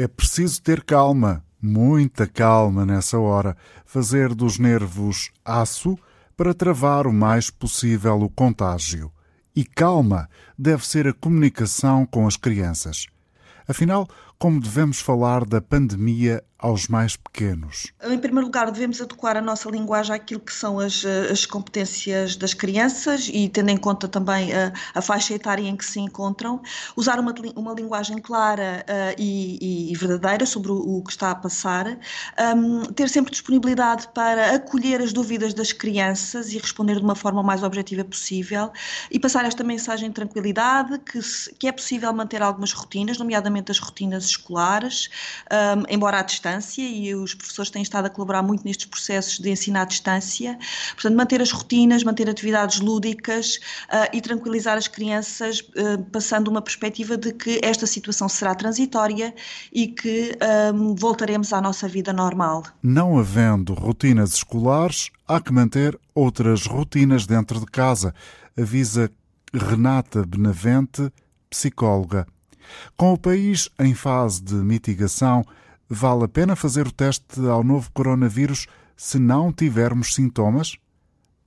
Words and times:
É 0.00 0.08
preciso 0.08 0.62
ter 0.62 0.82
calma, 0.82 1.44
muita 1.60 2.26
calma 2.26 2.86
nessa 2.86 3.18
hora, 3.18 3.54
fazer 3.84 4.34
dos 4.34 4.58
nervos 4.58 5.30
aço 5.44 5.94
para 6.34 6.54
travar 6.54 7.06
o 7.06 7.12
mais 7.12 7.50
possível 7.50 8.18
o 8.22 8.30
contágio. 8.30 9.12
E 9.54 9.62
calma 9.62 10.26
deve 10.58 10.86
ser 10.86 11.06
a 11.06 11.12
comunicação 11.12 12.06
com 12.06 12.26
as 12.26 12.34
crianças. 12.34 13.08
Afinal, 13.68 14.08
como 14.38 14.58
devemos 14.58 15.00
falar 15.00 15.44
da 15.44 15.60
pandemia 15.60 16.42
aos 16.60 16.88
mais 16.88 17.16
pequenos? 17.16 17.92
Em 18.04 18.18
primeiro 18.18 18.46
lugar, 18.46 18.70
devemos 18.70 19.00
adequar 19.00 19.36
a 19.36 19.40
nossa 19.40 19.68
linguagem 19.70 20.14
àquilo 20.14 20.40
que 20.40 20.52
são 20.52 20.78
as, 20.78 21.04
as 21.04 21.46
competências 21.46 22.36
das 22.36 22.52
crianças 22.52 23.30
e 23.32 23.48
tendo 23.48 23.70
em 23.70 23.76
conta 23.76 24.06
também 24.06 24.52
a, 24.52 24.72
a, 24.94 25.00
faixa 25.00 25.34
etária 25.34 25.66
em 25.66 25.74
que 25.74 25.84
se 25.84 25.98
encontram, 25.98 26.60
usar 26.94 27.18
uma, 27.18 27.34
uma 27.56 27.72
linguagem 27.72 28.18
clara 28.18 28.84
uh, 28.86 29.14
e, 29.18 29.90
e, 29.90 29.96
verdadeira 29.96 30.44
sobre 30.44 30.70
o, 30.70 30.98
o, 30.98 31.02
que 31.02 31.10
está 31.10 31.30
a 31.30 31.34
passar, 31.34 31.86
um, 32.56 32.82
ter 32.92 33.08
sempre 33.08 33.30
disponibilidade 33.30 34.08
para 34.14 34.54
acolher 34.54 35.00
as 35.00 35.12
dúvidas 35.12 35.54
das 35.54 35.72
crianças 35.72 36.52
e 36.52 36.58
responder 36.58 36.96
de 36.96 37.02
uma 37.02 37.14
forma 37.14 37.42
mais 37.42 37.62
objetiva 37.62 38.04
possível. 38.04 38.70
E 39.10 39.18
passar 39.18 39.44
esta 39.46 39.64
mensagem 39.64 40.08
de 40.08 40.14
tranquilidade, 40.14 40.98
que, 40.98 41.22
se, 41.22 41.54
que 41.54 41.66
é 41.66 41.72
possível 41.72 42.12
manter 42.12 42.42
algumas 42.42 42.72
rotinas, 42.72 43.18
nomeadamente 43.18 43.70
as 43.70 43.78
rotinas 43.78 44.24
escolares, 44.24 45.08
um, 45.50 45.84
embora 45.88 46.18
à 46.18 46.22
distância 46.22 46.49
distância 46.58 46.82
e 46.82 47.14
os 47.14 47.34
professores 47.34 47.70
têm 47.70 47.82
estado 47.82 48.06
a 48.06 48.10
colaborar 48.10 48.42
muito 48.42 48.64
nestes 48.64 48.86
processos 48.86 49.38
de 49.38 49.50
ensino 49.50 49.78
à 49.78 49.84
distância. 49.84 50.58
Portanto, 50.94 51.16
manter 51.16 51.40
as 51.40 51.50
rotinas, 51.50 52.02
manter 52.02 52.28
atividades 52.28 52.80
lúdicas 52.80 53.56
uh, 53.88 54.08
e 54.12 54.20
tranquilizar 54.20 54.76
as 54.76 54.88
crianças, 54.88 55.60
uh, 55.60 56.02
passando 56.10 56.48
uma 56.48 56.62
perspectiva 56.62 57.16
de 57.16 57.32
que 57.32 57.60
esta 57.62 57.86
situação 57.86 58.28
será 58.28 58.54
transitória 58.54 59.34
e 59.72 59.88
que 59.88 60.36
um, 60.74 60.94
voltaremos 60.94 61.52
à 61.52 61.60
nossa 61.60 61.88
vida 61.88 62.12
normal. 62.12 62.64
Não 62.82 63.18
havendo 63.18 63.74
rotinas 63.74 64.34
escolares, 64.34 65.10
há 65.26 65.40
que 65.40 65.52
manter 65.52 65.98
outras 66.14 66.66
rotinas 66.66 67.26
dentro 67.26 67.60
de 67.60 67.66
casa, 67.66 68.14
avisa 68.58 69.10
Renata 69.52 70.24
Benavente, 70.24 71.12
psicóloga. 71.48 72.26
Com 72.96 73.12
o 73.12 73.18
país 73.18 73.68
em 73.78 73.94
fase 73.94 74.42
de 74.42 74.54
mitigação, 74.54 75.44
Vale 75.92 76.22
a 76.22 76.28
pena 76.28 76.54
fazer 76.54 76.86
o 76.86 76.92
teste 76.92 77.44
ao 77.48 77.64
novo 77.64 77.90
coronavírus 77.92 78.68
se 78.96 79.18
não 79.18 79.52
tivermos 79.52 80.14
sintomas? 80.14 80.76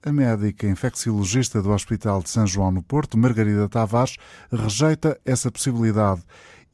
A 0.05 0.11
médica 0.11 0.67
infecciologista 0.67 1.61
do 1.61 1.71
Hospital 1.71 2.21
de 2.21 2.29
São 2.29 2.45
João 2.45 2.69
no 2.69 2.83
Porto, 2.83 3.17
Margarida 3.17 3.69
Tavares, 3.69 4.17
rejeita 4.51 5.17
essa 5.23 5.49
possibilidade 5.49 6.23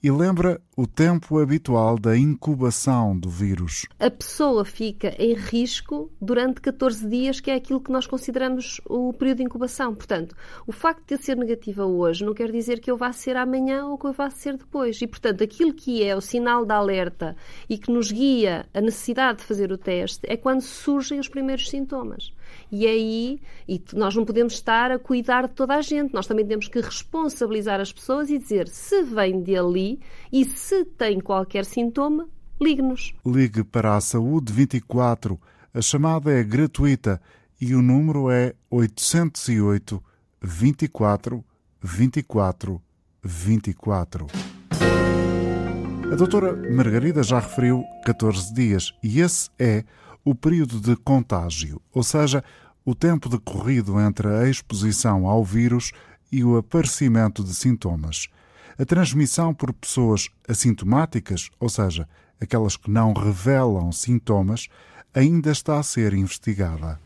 e 0.02 0.10
lembra 0.10 0.62
o 0.78 0.88
tempo 0.88 1.40
habitual 1.40 2.00
da 2.00 2.18
incubação 2.18 3.18
do 3.18 3.30
vírus. 3.30 3.86
A 4.00 4.10
pessoa 4.10 4.64
fica 4.64 5.14
em 5.20 5.34
risco 5.34 6.10
durante 6.22 6.62
14 6.62 7.06
dias, 7.08 7.42
que 7.42 7.52
é 7.52 7.56
aquilo 7.56 7.82
que 7.82 7.92
nós 7.92 8.08
consideramos 8.08 8.80
o 8.86 9.12
período 9.12 9.40
de 9.40 9.44
incubação. 9.44 9.94
Portanto, 9.94 10.36
o 10.66 10.72
facto 10.72 11.06
de 11.06 11.22
ser 11.22 11.36
negativa 11.36 11.86
hoje 11.86 12.24
não 12.24 12.34
quer 12.34 12.50
dizer 12.52 12.80
que 12.80 12.90
eu 12.90 12.96
vá 12.96 13.12
ser 13.12 13.36
amanhã 13.36 13.88
ou 13.88 13.98
que 13.98 14.08
eu 14.08 14.14
vá 14.14 14.30
ser 14.30 14.56
depois. 14.56 15.02
E, 15.02 15.08
portanto, 15.08 15.44
aquilo 15.44 15.74
que 15.74 16.02
é 16.04 16.16
o 16.16 16.22
sinal 16.22 16.66
de 16.66 16.74
alerta 16.74 17.36
e 17.70 17.78
que 17.78 17.92
nos 17.92 18.10
guia 18.12 18.66
a 18.74 18.80
necessidade 18.80 19.40
de 19.40 19.46
fazer 19.46 19.72
o 19.72 19.78
teste 19.78 20.22
é 20.24 20.38
quando 20.38 20.62
surgem 20.62 21.20
os 21.20 21.28
primeiros 21.28 21.70
sintomas. 21.70 22.32
E 22.72 22.86
aí, 22.86 23.40
e 23.68 23.82
nós 23.94 24.16
não 24.16 24.26
podemos 24.26 24.54
estar 24.54 24.92
a 24.92 25.00
cuidar 25.00 25.48
de 25.48 25.54
toda 25.54 25.76
a 25.76 25.82
gente, 25.82 26.14
nós 26.14 26.28
também 26.28 26.46
temos 26.46 26.68
que 26.68 26.80
responsabilizar 26.80 27.80
as 27.80 27.92
pessoas 27.92 28.30
e 28.30 28.38
dizer 28.38 28.68
se 28.68 29.04
vem 29.04 29.42
de 29.42 29.56
ali 29.56 30.00
e 30.32 30.46
se 30.46 30.86
tem 30.86 31.20
qualquer 31.20 31.66
sintoma, 31.66 32.28
ligue-nos. 32.62 33.14
Ligue 33.26 33.64
para 33.64 33.96
a 33.96 34.02
Saúde 34.02 34.52
24. 34.54 35.40
A 35.74 35.82
chamada 35.82 36.32
é 36.32 36.44
gratuita 36.44 37.22
e 37.60 37.74
o 37.76 37.82
número 37.82 38.30
é 38.30 38.54
808 38.70 40.04
24 40.42 41.44
24 41.82 42.82
24. 43.24 44.28
A 46.12 46.16
doutora 46.16 46.56
Margarida 46.72 47.22
já 47.22 47.40
referiu 47.40 47.84
14 48.04 48.54
dias 48.54 48.92
e 49.04 49.22
esse 49.22 49.50
é 49.60 49.84
o 50.30 50.36
período 50.36 50.80
de 50.80 50.96
contágio, 50.96 51.82
ou 51.92 52.04
seja, 52.04 52.44
o 52.86 52.94
tempo 52.94 53.28
decorrido 53.28 54.00
entre 54.00 54.28
a 54.28 54.48
exposição 54.48 55.26
ao 55.26 55.44
vírus 55.44 55.92
e 56.32 56.44
o 56.44 56.56
aparecimento 56.56 57.44
de 57.44 57.56
sintomas. 57.56 58.28
A 58.78 58.86
transmissão 58.86 59.56
por 59.56 59.74
pessoas 59.74 60.30
assintomáticas, 60.48 61.50
ou 61.60 61.68
seja, 61.68 62.08
aquelas 62.40 62.78
que 62.78 62.92
não 62.92 63.12
revelam 63.12 63.92
sintomas, 63.92 64.68
ainda 65.16 65.50
está 65.50 65.80
a 65.80 65.84
ser 65.84 66.14
investigada. 66.14 67.00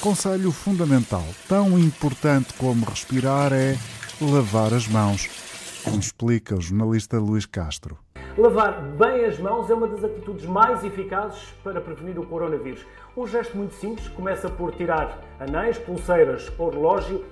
Conselho 0.00 0.50
fundamental, 0.50 1.24
tão 1.48 1.78
importante 1.78 2.52
como 2.54 2.84
respirar, 2.84 3.52
é 3.52 3.78
lavar 4.20 4.74
as 4.74 4.88
mãos 4.88 5.43
como 5.84 6.00
explica 6.00 6.56
o 6.56 6.60
jornalista 6.60 7.18
Luís 7.18 7.44
Castro. 7.44 7.98
Lavar 8.38 8.80
bem 8.82 9.26
as 9.26 9.38
mãos 9.38 9.70
é 9.70 9.74
uma 9.74 9.86
das 9.86 10.02
atitudes 10.02 10.46
mais 10.46 10.82
eficazes 10.82 11.54
para 11.62 11.80
prevenir 11.80 12.18
o 12.18 12.26
coronavírus. 12.26 12.84
Um 13.16 13.26
gesto 13.26 13.56
muito 13.56 13.74
simples 13.74 14.08
começa 14.08 14.48
por 14.48 14.74
tirar 14.74 15.22
anéis, 15.38 15.78
pulseiras 15.78 16.50
ou 16.58 16.70
relógio 16.70 17.24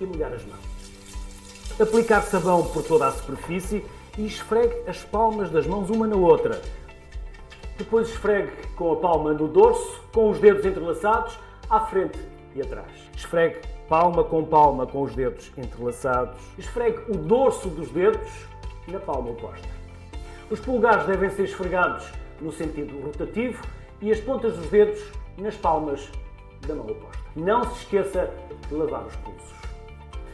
e 0.00 0.06
molhar 0.06 0.32
as 0.32 0.44
mãos. 0.44 0.60
Aplicar 1.78 2.22
sabão 2.22 2.64
por 2.64 2.82
toda 2.82 3.06
a 3.06 3.12
superfície 3.12 3.84
e 4.18 4.26
esfregue 4.26 4.88
as 4.88 5.04
palmas 5.04 5.50
das 5.50 5.66
mãos 5.66 5.88
uma 5.90 6.06
na 6.06 6.16
outra. 6.16 6.60
Depois 7.78 8.08
esfregue 8.08 8.50
com 8.74 8.92
a 8.92 8.96
palma 8.96 9.32
no 9.32 9.46
dorso, 9.46 10.02
com 10.12 10.30
os 10.30 10.38
dedos 10.40 10.64
entrelaçados, 10.64 11.38
à 11.68 11.80
frente 11.80 12.18
e 12.56 12.60
atrás. 12.60 12.90
Esfregue 13.14 13.60
palma 13.90 14.22
com 14.22 14.44
palma 14.44 14.86
com 14.86 15.02
os 15.02 15.16
dedos 15.16 15.50
entrelaçados. 15.58 16.40
Esfregue 16.56 17.10
o 17.10 17.16
dorso 17.16 17.68
dos 17.68 17.90
dedos 17.90 18.30
na 18.86 19.00
palma 19.00 19.30
oposta. 19.30 19.68
Os 20.48 20.60
polegares 20.60 21.06
devem 21.06 21.28
ser 21.30 21.42
esfregados 21.42 22.06
no 22.40 22.52
sentido 22.52 23.00
rotativo 23.00 23.60
e 24.00 24.12
as 24.12 24.20
pontas 24.20 24.56
dos 24.56 24.68
dedos 24.68 25.00
nas 25.36 25.56
palmas 25.56 26.08
da 26.68 26.74
mão 26.76 26.86
oposta. 26.86 27.18
Não 27.34 27.64
se 27.64 27.82
esqueça 27.82 28.30
de 28.68 28.74
lavar 28.74 29.04
os 29.06 29.16
pulsos. 29.16 29.50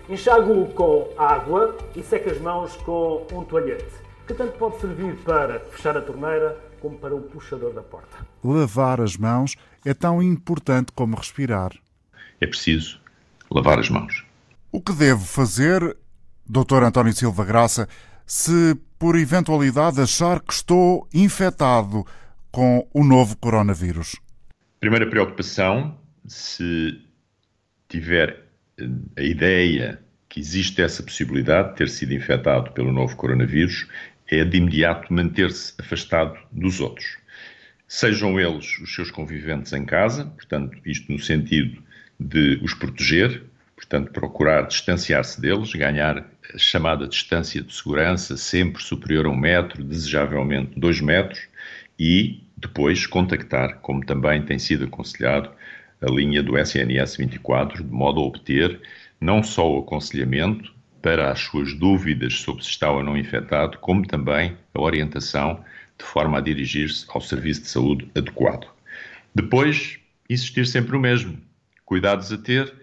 Enxague-o 0.06 0.66
com 0.74 1.08
água 1.16 1.74
e 1.96 2.02
seque 2.02 2.28
as 2.28 2.38
mãos 2.38 2.76
com 2.76 3.26
um 3.32 3.42
toalhete, 3.42 3.86
que 4.26 4.34
tanto 4.34 4.58
pode 4.58 4.78
servir 4.80 5.16
para 5.24 5.60
fechar 5.60 5.96
a 5.96 6.02
torneira 6.02 6.60
como 6.78 6.98
para 6.98 7.14
o 7.14 7.22
puxador 7.22 7.72
da 7.72 7.82
porta. 7.82 8.18
Lavar 8.44 9.00
as 9.00 9.16
mãos 9.16 9.56
é 9.82 9.94
tão 9.94 10.22
importante 10.22 10.92
como 10.92 11.16
respirar. 11.16 11.72
É 12.38 12.46
preciso 12.46 13.05
lavar 13.50 13.78
as 13.78 13.88
mãos. 13.88 14.24
O 14.72 14.80
que 14.80 14.92
devo 14.92 15.24
fazer, 15.24 15.96
Dr. 16.48 16.82
António 16.82 17.12
Silva 17.12 17.44
Graça, 17.44 17.88
se 18.26 18.76
por 18.98 19.16
eventualidade 19.16 20.00
achar 20.00 20.40
que 20.40 20.52
estou 20.52 21.08
infectado 21.12 22.04
com 22.50 22.88
o 22.92 23.04
novo 23.04 23.36
coronavírus? 23.36 24.16
Primeira 24.80 25.08
preocupação, 25.08 25.98
se 26.26 27.00
tiver 27.88 28.44
eh, 28.78 28.88
a 29.16 29.22
ideia 29.22 30.00
que 30.28 30.40
existe 30.40 30.82
essa 30.82 31.02
possibilidade 31.02 31.70
de 31.70 31.76
ter 31.76 31.88
sido 31.88 32.12
infectado 32.12 32.72
pelo 32.72 32.92
novo 32.92 33.16
coronavírus, 33.16 33.86
é 34.28 34.44
de 34.44 34.58
imediato 34.58 35.12
manter-se 35.12 35.72
afastado 35.78 36.36
dos 36.50 36.80
outros. 36.80 37.16
Sejam 37.88 38.38
eles 38.40 38.78
os 38.80 38.94
seus 38.94 39.10
conviventes 39.10 39.72
em 39.72 39.84
casa, 39.84 40.26
portanto, 40.26 40.76
isto 40.84 41.12
no 41.12 41.18
sentido 41.18 41.82
de 42.18 42.58
os 42.62 42.74
proteger, 42.74 43.42
portanto, 43.74 44.10
procurar 44.10 44.62
distanciar-se 44.62 45.40
deles, 45.40 45.72
ganhar 45.74 46.18
a 46.54 46.58
chamada 46.58 47.06
distância 47.06 47.62
de 47.62 47.74
segurança, 47.74 48.36
sempre 48.36 48.82
superior 48.82 49.26
a 49.26 49.28
um 49.28 49.36
metro, 49.36 49.84
desejavelmente 49.84 50.78
dois 50.78 51.00
metros, 51.00 51.46
e 51.98 52.42
depois 52.56 53.06
contactar, 53.06 53.78
como 53.80 54.04
também 54.04 54.42
tem 54.42 54.58
sido 54.58 54.84
aconselhado, 54.84 55.50
a 56.00 56.10
linha 56.10 56.42
do 56.42 56.58
SNS 56.58 57.16
24, 57.16 57.82
de 57.82 57.90
modo 57.90 58.20
a 58.20 58.24
obter 58.24 58.80
não 59.20 59.42
só 59.42 59.70
o 59.70 59.80
aconselhamento 59.80 60.74
para 61.00 61.30
as 61.30 61.40
suas 61.40 61.72
dúvidas 61.74 62.34
sobre 62.40 62.62
se 62.62 62.70
está 62.70 62.90
ou 62.90 63.02
não 63.02 63.16
infectado, 63.16 63.78
como 63.78 64.06
também 64.06 64.56
a 64.74 64.80
orientação 64.80 65.64
de 65.98 66.04
forma 66.04 66.38
a 66.38 66.40
dirigir-se 66.40 67.06
ao 67.08 67.20
serviço 67.20 67.62
de 67.62 67.68
saúde 67.68 68.10
adequado. 68.14 68.66
Depois, 69.34 69.98
insistir 70.28 70.66
sempre 70.66 70.96
o 70.96 71.00
mesmo, 71.00 71.38
cuidados 71.86 72.30
a 72.30 72.36
ter 72.36 72.74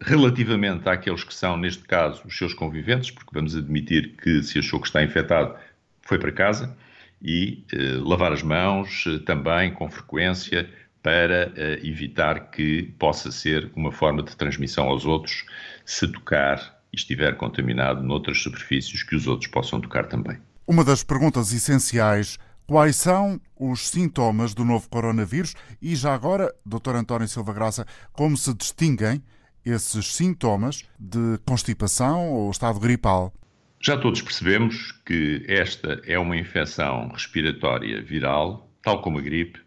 relativamente 0.00 0.88
àqueles 0.88 1.22
que 1.22 1.34
são, 1.34 1.56
neste 1.56 1.84
caso, 1.84 2.22
os 2.26 2.36
seus 2.36 2.54
conviventes, 2.54 3.10
porque 3.10 3.30
vamos 3.32 3.54
admitir 3.54 4.16
que 4.16 4.42
se 4.42 4.58
achou 4.58 4.80
que 4.80 4.86
está 4.88 5.02
infectado, 5.04 5.54
foi 6.02 6.18
para 6.18 6.32
casa, 6.32 6.76
e 7.22 7.64
eh, 7.72 7.98
lavar 8.02 8.32
as 8.32 8.42
mãos 8.42 9.04
eh, 9.06 9.18
também 9.18 9.72
com 9.72 9.90
frequência, 9.90 10.68
para 11.06 11.52
uh, 11.52 11.86
evitar 11.86 12.50
que 12.50 12.92
possa 12.98 13.30
ser 13.30 13.70
uma 13.76 13.92
forma 13.92 14.24
de 14.24 14.36
transmissão 14.36 14.88
aos 14.88 15.06
outros 15.06 15.44
se 15.84 16.04
tocar 16.08 16.80
e 16.92 16.96
estiver 16.96 17.36
contaminado 17.36 18.02
noutras 18.02 18.42
superfícies 18.42 19.04
que 19.04 19.14
os 19.14 19.28
outros 19.28 19.48
possam 19.48 19.80
tocar 19.80 20.06
também. 20.06 20.36
Uma 20.66 20.82
das 20.82 21.04
perguntas 21.04 21.52
essenciais 21.52 22.40
Quais 22.66 22.96
são 22.96 23.40
os 23.56 23.88
sintomas 23.88 24.52
do 24.52 24.64
novo 24.64 24.88
coronavírus 24.88 25.54
e 25.80 25.94
já 25.94 26.12
agora, 26.12 26.52
Dr. 26.64 26.96
António 26.96 27.28
Silva 27.28 27.52
Graça, 27.52 27.86
como 28.12 28.36
se 28.36 28.52
distinguem 28.52 29.22
esses 29.64 30.12
sintomas 30.12 30.82
de 30.98 31.38
constipação 31.46 32.28
ou 32.28 32.50
estado 32.50 32.80
gripal? 32.80 33.32
Já 33.80 33.96
todos 33.96 34.20
percebemos 34.20 34.90
que 35.06 35.44
esta 35.46 36.00
é 36.06 36.18
uma 36.18 36.36
infecção 36.36 37.08
respiratória 37.08 38.02
viral, 38.02 38.68
tal 38.82 39.00
como 39.00 39.18
a 39.18 39.22
gripe, 39.22 39.60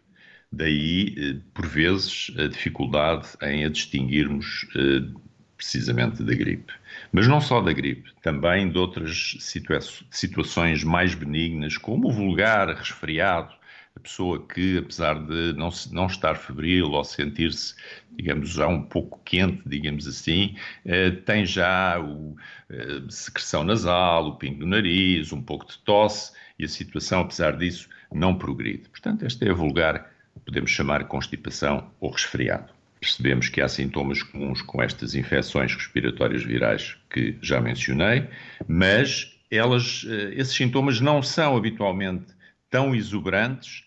daí, 0.52 1.14
eh, 1.16 1.40
por 1.54 1.66
vezes, 1.66 2.30
a 2.36 2.48
dificuldade 2.48 3.28
em 3.42 3.64
a 3.64 3.70
distinguirmos 3.70 4.66
eh, 4.76 5.20
precisamente 5.60 6.22
da 6.22 6.34
gripe. 6.34 6.72
Mas 7.12 7.28
não 7.28 7.38
só 7.38 7.60
da 7.60 7.70
gripe, 7.70 8.10
também 8.22 8.70
de 8.70 8.78
outras 8.78 9.36
situa 9.38 9.78
situações 10.10 10.82
mais 10.82 11.14
benignas, 11.14 11.76
como 11.76 12.08
o 12.08 12.12
vulgar 12.12 12.74
resfriado, 12.74 13.52
a 13.94 14.00
pessoa 14.00 14.46
que, 14.46 14.78
apesar 14.78 15.14
de 15.26 15.52
não, 15.52 15.68
não 15.92 16.06
estar 16.06 16.36
febril 16.36 16.92
ou 16.92 17.04
sentir-se, 17.04 17.74
digamos, 18.10 18.48
já 18.48 18.66
um 18.66 18.82
pouco 18.82 19.20
quente, 19.22 19.62
digamos 19.66 20.06
assim, 20.06 20.56
eh, 20.86 21.10
tem 21.10 21.44
já 21.44 22.00
o, 22.00 22.36
eh, 22.70 23.02
secreção 23.10 23.62
nasal, 23.62 24.28
o 24.28 24.36
pingo 24.36 24.60
do 24.60 24.66
nariz, 24.66 25.30
um 25.30 25.42
pouco 25.42 25.66
de 25.66 25.78
tosse, 25.80 26.32
e 26.58 26.64
a 26.64 26.68
situação, 26.68 27.20
apesar 27.20 27.58
disso, 27.58 27.86
não 28.10 28.34
progride. 28.38 28.88
Portanto, 28.88 29.26
esta 29.26 29.44
é 29.44 29.50
a 29.50 29.54
vulgar, 29.54 30.10
podemos 30.46 30.70
chamar 30.70 31.04
constipação 31.04 31.90
ou 32.00 32.10
resfriado. 32.10 32.79
Percebemos 33.00 33.48
que 33.48 33.62
há 33.62 33.68
sintomas 33.68 34.22
comuns 34.22 34.60
com 34.60 34.82
estas 34.82 35.14
infecções 35.14 35.74
respiratórias 35.74 36.44
virais 36.44 36.98
que 37.08 37.38
já 37.40 37.60
mencionei, 37.60 38.28
mas 38.68 39.40
elas, 39.50 40.04
eh, 40.06 40.34
esses 40.34 40.54
sintomas 40.54 41.00
não 41.00 41.22
são 41.22 41.56
habitualmente 41.56 42.26
tão 42.68 42.94
exuberantes 42.94 43.84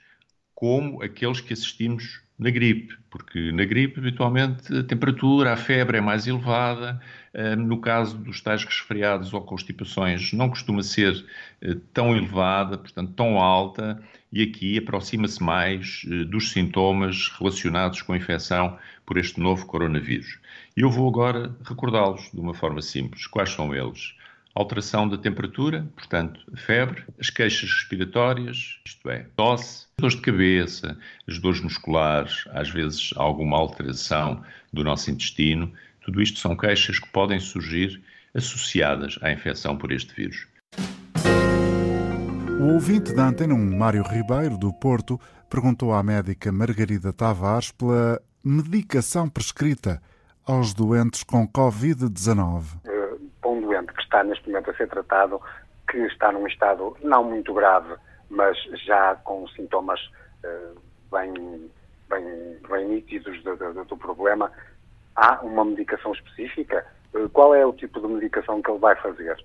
como 0.56 1.04
aqueles 1.04 1.40
que 1.40 1.54
assistimos 1.54 2.23
na 2.44 2.50
gripe, 2.50 2.94
porque 3.10 3.52
na 3.54 3.64
gripe, 3.64 4.00
habitualmente, 4.00 4.76
a 4.76 4.84
temperatura, 4.84 5.54
a 5.54 5.58
febre 5.58 5.98
é 5.98 6.02
mais 6.02 6.28
elevada. 6.28 7.02
Eh, 7.34 7.56
no 7.56 7.80
caso 7.80 8.18
dos 8.18 8.42
tais 8.42 8.64
resfriados 8.66 9.34
ou 9.34 9.42
constipações, 9.42 10.34
não 10.34 10.50
costuma 10.50 10.84
ser 10.84 11.26
eh, 11.62 11.78
tão 11.94 12.16
elevada, 12.16 12.78
portanto, 12.78 13.14
tão 13.14 13.40
alta, 13.40 14.04
e 14.32 14.44
aqui 14.44 14.78
aproxima-se 14.78 15.42
mais 15.42 16.04
dos 16.28 16.52
sintomas 16.52 17.30
relacionados 17.40 18.02
com 18.02 18.14
a 18.14 18.18
infecção 18.18 18.78
por 19.06 19.18
este 19.18 19.40
novo 19.40 19.66
coronavírus. 19.66 20.40
Eu 20.76 20.90
vou 20.90 21.08
agora 21.08 21.56
recordá-los 21.64 22.30
de 22.34 22.40
uma 22.40 22.54
forma 22.54 22.82
simples. 22.82 23.26
Quais 23.26 23.52
são 23.52 23.74
eles? 23.74 24.16
Alteração 24.56 25.10
da 25.10 25.18
temperatura, 25.18 25.88
portanto, 25.96 26.40
febre, 26.56 27.04
as 27.20 27.32
queixas 27.32 27.72
respiratórias, 27.72 28.80
isto 28.86 29.10
é, 29.10 29.26
tosse, 29.36 29.88
dores 29.98 30.16
de 30.16 30.22
cabeça, 30.22 30.98
as 31.28 31.40
dores 31.40 31.60
musculares, 31.60 32.46
às 32.52 32.70
vezes 32.70 33.12
alguma 33.16 33.58
alteração 33.58 34.44
do 34.72 34.84
nosso 34.84 35.10
intestino. 35.10 35.72
Tudo 36.02 36.22
isto 36.22 36.38
são 36.38 36.56
queixas 36.56 37.00
que 37.00 37.10
podem 37.10 37.40
surgir 37.40 38.00
associadas 38.36 39.18
à 39.22 39.32
infecção 39.32 39.76
por 39.76 39.92
este 39.92 40.14
vírus. 40.14 40.48
O 42.60 42.74
ouvinte 42.74 43.14
da 43.14 43.28
Antena 43.28 43.56
1, 43.56 43.78
Mário 43.78 44.04
Ribeiro, 44.04 44.58
do 44.58 44.72
Porto, 44.72 45.20
perguntou 45.50 45.94
à 45.94 46.04
médica 46.04 46.52
Margarida 46.52 47.12
Tavares 47.12 47.72
pela 47.72 48.22
medicação 48.44 49.28
prescrita 49.28 50.02
aos 50.46 50.74
doentes 50.74 51.24
com 51.24 51.48
Covid-19? 51.48 52.93
Doente 53.84 53.94
que 53.94 54.02
está 54.02 54.24
neste 54.24 54.48
momento 54.48 54.72
a 54.72 54.74
ser 54.76 54.88
tratado, 54.88 55.42
que 55.90 55.98
está 56.08 56.32
num 56.32 56.48
estado 56.48 56.96
não 57.04 57.24
muito 57.24 57.54
grave, 57.54 57.96
mas 58.30 58.58
já 58.86 59.16
com 59.24 59.48
sintomas 59.50 60.00
uh, 60.44 60.80
bem, 61.12 61.70
bem, 62.10 62.58
bem 62.70 62.88
nítidos 62.88 63.42
do, 63.44 63.56
do, 63.56 63.86
do, 63.86 63.98
problema, 63.98 64.52
há 65.16 65.42
uma 65.42 65.66
medicação 65.66 66.14
específica? 66.14 66.86
Uh, 67.14 67.30
qual 67.30 67.54
é 67.54 67.66
o 67.66 67.74
tipo 67.74 68.00
de 68.00 68.08
medicação 68.08 68.62
que 68.62 68.72
ele 68.72 68.80
vai 68.80 68.96
fazer? 68.96 69.38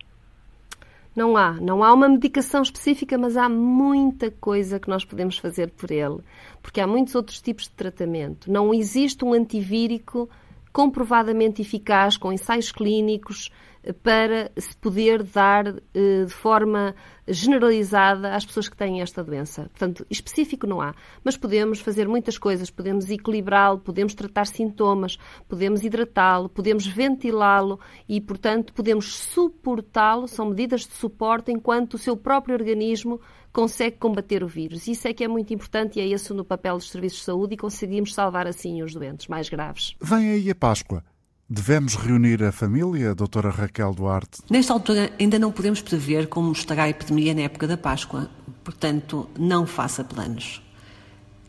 Não 1.14 1.36
há. 1.36 1.52
Não 1.54 1.82
há 1.82 1.92
uma 1.92 2.08
medicação 2.08 2.62
específica, 2.62 3.18
mas 3.18 3.36
há 3.36 3.48
muita 3.48 4.30
coisa 4.30 4.78
que 4.78 4.88
nós 4.88 5.04
podemos 5.04 5.36
fazer 5.36 5.70
por 5.70 5.90
ele. 5.90 6.20
Porque 6.62 6.80
há 6.80 6.86
muitos 6.86 7.14
outros 7.16 7.40
tipos 7.42 7.64
de 7.64 7.72
tratamento. 7.72 8.50
Não 8.50 8.72
existe 8.72 9.24
um 9.24 9.32
antivírico 9.32 10.30
comprovadamente 10.72 11.60
eficaz, 11.60 12.16
com 12.16 12.32
ensaios 12.32 12.70
clínicos, 12.70 13.50
para 13.92 14.50
se 14.56 14.76
poder 14.76 15.22
dar 15.22 15.66
eh, 15.66 16.24
de 16.24 16.32
forma 16.32 16.94
generalizada 17.26 18.34
às 18.34 18.44
pessoas 18.44 18.68
que 18.68 18.76
têm 18.76 19.00
esta 19.00 19.22
doença. 19.22 19.62
Portanto, 19.70 20.06
específico 20.10 20.66
não 20.66 20.80
há, 20.80 20.94
mas 21.22 21.36
podemos 21.36 21.80
fazer 21.80 22.08
muitas 22.08 22.38
coisas, 22.38 22.70
podemos 22.70 23.10
equilibrá-lo, 23.10 23.78
podemos 23.78 24.14
tratar 24.14 24.46
sintomas, 24.46 25.18
podemos 25.46 25.84
hidratá-lo, 25.84 26.48
podemos 26.48 26.86
ventilá-lo 26.86 27.78
e, 28.08 28.20
portanto, 28.20 28.72
podemos 28.72 29.14
suportá-lo, 29.14 30.26
são 30.26 30.46
medidas 30.46 30.86
de 30.86 30.94
suporte 30.94 31.52
enquanto 31.52 31.94
o 31.94 31.98
seu 31.98 32.16
próprio 32.16 32.54
organismo 32.54 33.20
consegue 33.52 33.96
combater 33.96 34.42
o 34.42 34.48
vírus. 34.48 34.86
Isso 34.86 35.08
é 35.08 35.12
que 35.12 35.24
é 35.24 35.28
muito 35.28 35.52
importante 35.52 35.98
e 35.98 36.02
é 36.02 36.08
esse 36.08 36.32
no 36.32 36.44
papel 36.44 36.76
dos 36.76 36.90
serviços 36.90 37.20
de 37.20 37.24
saúde 37.24 37.54
e 37.54 37.56
conseguimos 37.56 38.14
salvar 38.14 38.46
assim 38.46 38.82
os 38.82 38.94
doentes 38.94 39.26
mais 39.28 39.48
graves. 39.48 39.94
Vem 40.00 40.30
aí 40.30 40.50
a 40.50 40.54
Páscoa. 40.54 41.02
Devemos 41.50 41.94
reunir 41.94 42.44
a 42.44 42.52
família, 42.52 43.14
doutora 43.14 43.48
Raquel 43.48 43.94
Duarte? 43.94 44.42
Nesta 44.50 44.70
altura 44.70 45.10
ainda 45.18 45.38
não 45.38 45.50
podemos 45.50 45.80
prever 45.80 46.26
como 46.26 46.52
estará 46.52 46.82
a 46.82 46.90
epidemia 46.90 47.32
na 47.32 47.40
época 47.40 47.66
da 47.66 47.78
Páscoa, 47.78 48.30
portanto, 48.62 49.26
não 49.38 49.66
faça 49.66 50.04
planos. 50.04 50.62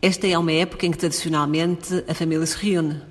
Esta 0.02 0.26
é 0.26 0.38
uma 0.38 0.54
época 0.54 0.86
em 0.86 0.92
que 0.92 0.98
tradicionalmente 0.98 2.06
a 2.08 2.14
família 2.14 2.46
se 2.46 2.56
reúne. 2.56 3.02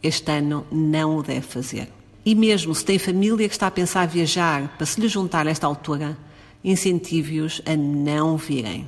Este 0.00 0.30
ano 0.30 0.64
não 0.70 1.16
o 1.16 1.24
deve 1.24 1.40
fazer. 1.40 1.88
E 2.24 2.36
mesmo 2.36 2.72
se 2.72 2.84
tem 2.84 3.00
família 3.00 3.48
que 3.48 3.54
está 3.54 3.66
a 3.66 3.72
pensar 3.72 4.06
viajar 4.06 4.76
para 4.76 4.86
se 4.86 5.00
lhe 5.00 5.08
juntar 5.08 5.44
nesta 5.44 5.66
altura, 5.66 6.16
incentive-os 6.62 7.60
a 7.66 7.74
não 7.74 8.36
virem. 8.36 8.86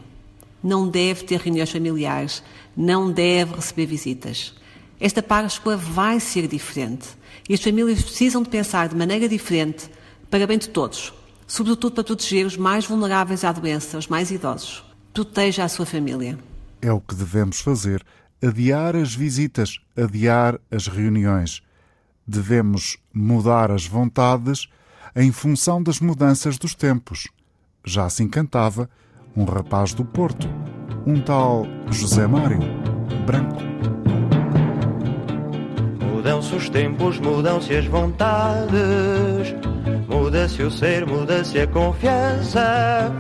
Não 0.62 0.88
deve 0.88 1.24
ter 1.24 1.40
reuniões 1.40 1.72
familiares, 1.72 2.44
não 2.76 3.10
deve 3.10 3.56
receber 3.56 3.86
visitas. 3.86 4.54
Esta 5.00 5.22
Páscoa 5.22 5.78
vai 5.78 6.20
ser 6.20 6.46
diferente 6.46 7.08
e 7.48 7.54
as 7.54 7.62
famílias 7.62 8.02
precisam 8.02 8.42
de 8.42 8.50
pensar 8.50 8.86
de 8.86 8.94
maneira 8.94 9.26
diferente 9.26 9.90
para 10.30 10.46
bem 10.46 10.58
de 10.58 10.68
todos, 10.68 11.12
sobretudo 11.46 11.94
para 11.94 12.04
proteger 12.04 12.44
os 12.44 12.56
mais 12.56 12.84
vulneráveis 12.84 13.42
à 13.42 13.50
doença, 13.50 13.96
os 13.96 14.08
mais 14.08 14.30
idosos. 14.30 14.84
Proteja 15.14 15.64
a 15.64 15.68
sua 15.68 15.86
família. 15.86 16.38
É 16.82 16.92
o 16.92 17.00
que 17.00 17.14
devemos 17.14 17.60
fazer: 17.60 18.04
adiar 18.42 18.94
as 18.94 19.14
visitas, 19.14 19.78
adiar 19.96 20.60
as 20.70 20.86
reuniões. 20.86 21.62
Devemos 22.26 22.98
mudar 23.12 23.70
as 23.70 23.86
vontades 23.86 24.68
em 25.16 25.32
função 25.32 25.82
das 25.82 25.98
mudanças 25.98 26.58
dos 26.58 26.74
tempos. 26.74 27.26
Já 27.84 28.08
se 28.10 28.22
encantava 28.22 28.88
um 29.34 29.44
rapaz 29.44 29.94
do 29.94 30.04
Porto, 30.04 30.46
um 31.06 31.20
tal 31.20 31.64
José 31.90 32.26
Mário, 32.26 32.60
branco. 33.26 33.99
Mudam-se 36.20 36.54
os 36.54 36.68
tempos, 36.68 37.18
mudam-se 37.18 37.74
as 37.74 37.86
vontades, 37.86 39.54
muda-se 40.06 40.62
o 40.62 40.70
ser, 40.70 41.06
muda-se 41.06 41.58
a 41.60 41.66
confiança. 41.66 43.10